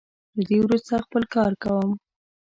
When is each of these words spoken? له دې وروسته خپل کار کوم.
له 0.35 0.41
دې 0.49 0.57
وروسته 0.65 1.03
خپل 1.05 1.23
کار 1.35 1.51
کوم. 1.63 1.89